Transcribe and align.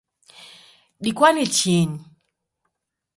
Dikwane 1.03 1.43
chienyi 1.55 1.99